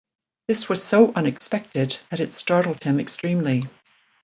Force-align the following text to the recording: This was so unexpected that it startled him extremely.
This 0.47 0.67
was 0.67 0.83
so 0.83 1.13
unexpected 1.13 1.99
that 2.09 2.19
it 2.19 2.33
startled 2.33 2.83
him 2.83 2.99
extremely. 2.99 3.65